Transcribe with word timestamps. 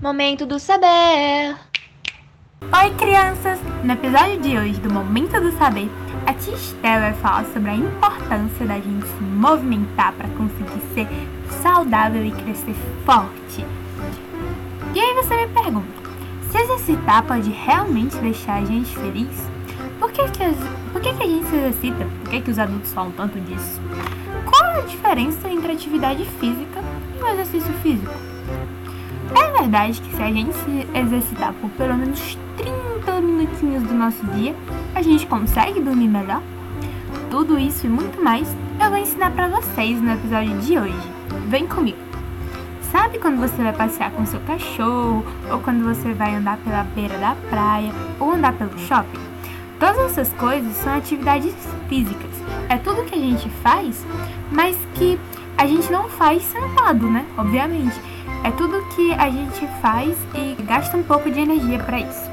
Momento 0.00 0.46
do 0.46 0.58
Saber. 0.58 1.58
Oi, 2.62 2.90
crianças! 2.96 3.60
No 3.84 3.92
episódio 3.92 4.40
de 4.40 4.56
hoje 4.56 4.80
do 4.80 4.90
Momento 4.90 5.38
do 5.38 5.52
Saber, 5.58 5.90
a 6.26 6.32
tia 6.32 6.54
Estela 6.54 7.00
vai 7.00 7.12
falar 7.12 7.44
sobre 7.52 7.70
a 7.70 7.74
importância 7.74 8.66
da 8.66 8.76
gente 8.76 9.06
se 9.06 9.22
movimentar 9.22 10.14
para 10.14 10.26
conseguir 10.30 10.80
ser 10.94 11.06
saudável 11.62 12.24
e 12.24 12.30
crescer 12.30 12.74
forte. 13.04 13.62
E 14.94 14.98
aí 15.00 15.14
você 15.16 15.36
me 15.36 15.48
pergunta, 15.48 15.92
se 16.50 16.56
exercitar 16.56 17.22
pode 17.24 17.50
realmente 17.50 18.16
deixar 18.16 18.62
a 18.62 18.64
gente 18.64 18.96
feliz? 18.96 19.50
Por 19.98 20.10
que, 20.12 20.22
que, 20.30 20.44
por 20.92 21.02
que, 21.02 21.12
que 21.12 21.22
a 21.22 21.26
gente 21.26 21.46
se 21.46 21.56
exercita? 21.56 22.06
Por 22.22 22.30
que, 22.30 22.40
que 22.40 22.50
os 22.50 22.58
adultos 22.58 22.90
falam 22.94 23.12
tanto 23.12 23.38
disso? 23.38 23.78
Qual 24.46 24.78
a 24.78 24.80
diferença 24.80 25.46
entre 25.50 25.72
atividade 25.72 26.24
física 26.24 26.80
e 27.20 27.32
exercício 27.32 27.74
físico? 27.82 28.39
Verdade 29.70 30.00
que 30.00 30.16
se 30.16 30.20
a 30.20 30.32
gente 30.32 30.52
se 30.52 30.98
exercitar 30.98 31.52
por 31.52 31.70
pelo 31.70 31.96
menos 31.96 32.36
30 32.56 33.20
minutinhos 33.20 33.84
do 33.84 33.94
nosso 33.94 34.26
dia, 34.34 34.52
a 34.96 35.00
gente 35.00 35.28
consegue 35.28 35.78
dormir 35.78 36.08
melhor? 36.08 36.42
Tudo 37.30 37.56
isso 37.56 37.86
e 37.86 37.88
muito 37.88 38.20
mais 38.20 38.52
eu 38.82 38.90
vou 38.90 38.98
ensinar 38.98 39.30
para 39.30 39.46
vocês 39.46 40.02
no 40.02 40.12
episódio 40.12 40.58
de 40.58 40.76
hoje. 40.76 41.10
Vem 41.46 41.68
comigo! 41.68 41.98
Sabe 42.90 43.20
quando 43.20 43.38
você 43.38 43.62
vai 43.62 43.72
passear 43.72 44.10
com 44.10 44.26
seu 44.26 44.40
cachorro, 44.40 45.24
ou 45.48 45.60
quando 45.60 45.84
você 45.84 46.12
vai 46.14 46.34
andar 46.34 46.56
pela 46.56 46.82
beira 46.82 47.16
da 47.18 47.36
praia, 47.48 47.92
ou 48.18 48.32
andar 48.32 48.54
pelo 48.54 48.76
shopping? 48.76 49.20
Todas 49.78 49.98
essas 49.98 50.32
coisas 50.32 50.74
são 50.78 50.96
atividades 50.96 51.54
físicas. 51.88 52.32
É 52.68 52.76
tudo 52.76 53.04
que 53.04 53.14
a 53.14 53.18
gente 53.18 53.48
faz, 53.62 54.04
mas 54.50 54.76
que 54.96 55.16
a 55.56 55.64
gente 55.64 55.92
não 55.92 56.08
faz 56.08 56.42
sentado, 56.42 57.08
né? 57.08 57.24
Obviamente. 57.38 57.94
É 58.42 58.50
tudo 58.50 58.86
que 58.94 59.12
a 59.12 59.28
gente 59.28 59.66
faz 59.82 60.16
e 60.34 60.60
gasta 60.62 60.96
um 60.96 61.02
pouco 61.02 61.30
de 61.30 61.40
energia 61.40 61.78
para 61.78 62.00
isso. 62.00 62.30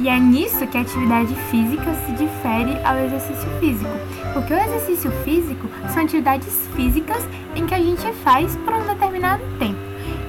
E 0.00 0.08
é 0.08 0.18
nisso 0.18 0.66
que 0.66 0.78
a 0.78 0.80
atividade 0.80 1.34
física 1.50 1.92
se 2.06 2.12
difere 2.12 2.78
ao 2.84 2.96
exercício 2.98 3.50
físico. 3.58 3.90
Porque 4.32 4.54
o 4.54 4.58
exercício 4.58 5.10
físico 5.24 5.68
são 5.92 6.04
atividades 6.04 6.68
físicas 6.74 7.22
em 7.54 7.66
que 7.66 7.74
a 7.74 7.78
gente 7.78 8.10
faz 8.24 8.56
por 8.56 8.74
um 8.74 8.86
determinado 8.86 9.42
tempo. 9.58 9.78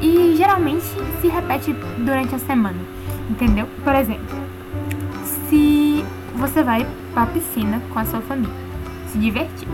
E 0.02 0.36
geralmente 0.36 0.86
se 1.22 1.28
repete 1.28 1.72
durante 2.00 2.36
a 2.36 2.40
semana. 2.40 2.80
Entendeu? 3.30 3.68
Por 3.84 3.96
exemplo, 3.96 4.38
se 5.48 6.04
você 6.36 6.64
vai 6.64 6.86
para 7.14 7.24
a 7.24 7.28
piscina 7.28 7.82
com 7.94 8.00
a 8.00 8.06
sua 8.06 8.22
família, 8.22 8.69
se 9.12 9.18
divertir. 9.18 9.68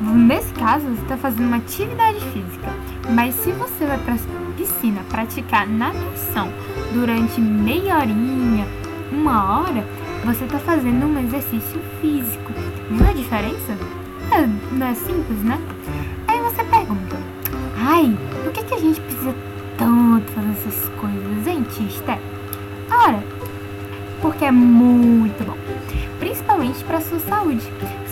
Nesse 0.00 0.52
caso, 0.54 0.84
você 0.86 1.02
está 1.02 1.16
fazendo 1.16 1.46
uma 1.46 1.58
atividade 1.58 2.20
física, 2.32 2.74
mas 3.10 3.34
se 3.34 3.52
você 3.52 3.86
vai 3.86 3.98
para 3.98 4.14
a 4.14 4.52
piscina 4.56 5.00
praticar 5.08 5.66
natação 5.66 6.52
durante 6.92 7.40
meia 7.40 7.98
horinha, 7.98 8.66
uma 9.12 9.60
hora, 9.60 9.86
você 10.24 10.44
está 10.44 10.58
fazendo 10.58 11.06
um 11.06 11.18
exercício 11.18 11.80
físico. 12.00 12.52
Viu 12.90 13.08
a 13.08 13.12
diferença? 13.12 13.76
É, 14.32 14.48
não 14.72 14.86
é 14.86 14.94
simples, 14.94 15.42
né? 15.42 15.60
Aí 16.26 16.40
você 16.40 16.64
pergunta, 16.64 17.16
ai, 17.76 18.16
por 18.42 18.52
que, 18.52 18.62
que 18.64 18.74
a 18.74 18.78
gente 18.78 19.00
precisa 19.00 19.34
tanto 19.76 20.30
fazer 20.32 20.50
essas 20.50 20.88
coisas, 21.00 21.46
hein, 21.46 21.64
tia 21.70 22.18
Ora, 22.90 23.22
porque 24.20 24.44
é 24.44 24.52
muito 24.52 25.44
bom 25.44 25.61
principalmente 26.32 26.82
para 26.84 27.00
sua 27.02 27.20
saúde. 27.20 27.62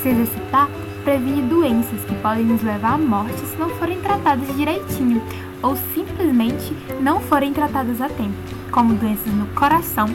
Se 0.02 0.10
exercitar 0.10 0.68
previne 1.04 1.40
doenças 1.40 2.04
que 2.04 2.14
podem 2.16 2.44
nos 2.44 2.62
levar 2.62 2.94
à 2.94 2.98
morte 2.98 3.38
se 3.46 3.56
não 3.56 3.70
forem 3.70 3.98
tratadas 4.00 4.54
direitinho 4.54 5.22
ou 5.62 5.74
simplesmente 5.94 6.76
não 7.00 7.20
forem 7.20 7.54
tratadas 7.54 7.98
a 8.00 8.08
tempo, 8.10 8.34
como 8.70 8.92
doenças 8.92 9.32
no 9.32 9.46
coração, 9.48 10.06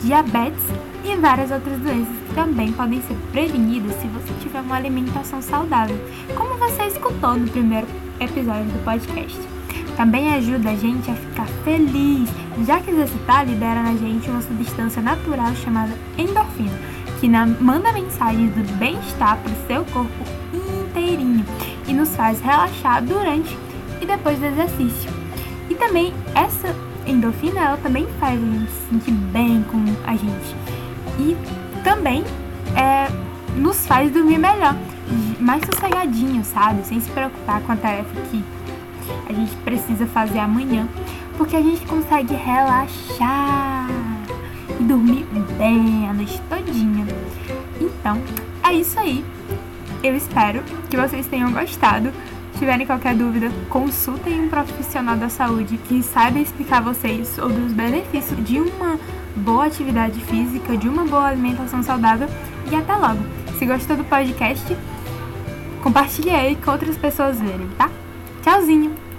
diabetes 0.00 0.64
e 1.04 1.14
várias 1.16 1.50
outras 1.50 1.78
doenças 1.78 2.16
que 2.26 2.34
também 2.34 2.72
podem 2.72 3.02
ser 3.02 3.16
prevenidas 3.30 3.92
se 3.96 4.06
você 4.08 4.32
tiver 4.40 4.60
uma 4.60 4.76
alimentação 4.76 5.42
saudável, 5.42 5.98
como 6.34 6.56
você 6.56 6.84
escutou 6.84 7.36
no 7.36 7.48
primeiro 7.48 7.86
episódio 8.18 8.64
do 8.64 8.84
podcast. 8.84 9.38
Também 9.96 10.32
ajuda 10.32 10.70
a 10.70 10.76
gente 10.76 11.10
a 11.10 11.14
ficar 11.14 11.46
feliz, 11.62 12.30
já 12.66 12.80
que 12.80 12.90
exercitar 12.90 13.46
libera 13.46 13.82
na 13.82 13.94
gente 13.96 14.30
uma 14.30 14.40
substância 14.40 15.02
natural 15.02 15.54
chamada 15.56 15.92
endorfina, 16.16 16.78
que 17.20 17.28
manda 17.28 17.92
mensagens 17.92 18.50
do 18.54 18.76
bem-estar 18.78 19.36
para 19.36 19.52
o 19.52 19.66
seu 19.66 19.84
corpo 19.92 20.24
inteirinho 20.54 21.44
e 21.86 21.92
nos 21.92 22.16
faz 22.16 22.40
relaxar 22.40 23.02
durante 23.04 23.56
e 24.00 24.06
depois 24.06 24.38
do 24.38 24.46
exercício. 24.46 25.10
E 25.68 25.74
também 25.74 26.14
essa 26.34 26.74
endorfina, 27.06 27.60
ela 27.60 27.76
também 27.76 28.06
faz 28.18 28.42
a 28.42 28.46
gente 28.46 28.70
se 28.70 28.88
sentir 28.88 29.10
bem 29.10 29.62
com 29.70 29.84
a 30.06 30.12
gente. 30.12 30.56
E 31.18 31.36
também 31.84 32.24
é, 32.74 33.08
nos 33.56 33.86
faz 33.86 34.10
dormir 34.10 34.38
melhor, 34.38 34.74
mais 35.38 35.62
sossegadinho, 35.66 36.42
sabe? 36.42 36.82
Sem 36.86 37.00
se 37.00 37.10
preocupar 37.10 37.60
com 37.60 37.72
a 37.72 37.76
tarefa 37.76 38.18
que 38.30 38.42
a 39.28 39.32
gente 39.32 39.54
precisa 39.56 40.06
fazer 40.06 40.38
amanhã, 40.38 40.88
porque 41.36 41.54
a 41.54 41.62
gente 41.62 41.84
consegue 41.86 42.34
relaxar 42.34 43.69
e 44.80 44.82
dormir 44.82 45.26
bem 45.58 46.08
a 46.08 46.12
noite 46.14 46.40
todinha. 46.48 47.06
Então, 47.80 48.18
é 48.64 48.72
isso 48.72 48.98
aí. 48.98 49.24
Eu 50.02 50.16
espero 50.16 50.62
que 50.88 50.96
vocês 50.96 51.26
tenham 51.26 51.52
gostado. 51.52 52.10
Se 52.52 52.60
tiverem 52.60 52.86
qualquer 52.86 53.14
dúvida, 53.14 53.50
consultem 53.68 54.40
um 54.40 54.48
profissional 54.48 55.16
da 55.16 55.28
saúde 55.28 55.78
que 55.88 56.02
saiba 56.02 56.38
explicar 56.38 56.82
vocês 56.82 57.28
sobre 57.28 57.60
os 57.60 57.72
benefícios 57.72 58.42
de 58.44 58.60
uma 58.60 58.98
boa 59.36 59.66
atividade 59.66 60.20
física, 60.20 60.76
de 60.76 60.88
uma 60.88 61.04
boa 61.04 61.26
alimentação 61.26 61.82
saudável 61.82 62.28
e 62.70 62.74
até 62.74 62.94
logo. 62.94 63.22
Se 63.58 63.66
gostou 63.66 63.96
do 63.96 64.04
podcast, 64.04 64.76
compartilhe 65.82 66.30
aí 66.30 66.56
com 66.56 66.70
outras 66.70 66.96
pessoas 66.96 67.38
verem, 67.38 67.68
tá? 67.78 67.90
Tchauzinho! 68.42 69.09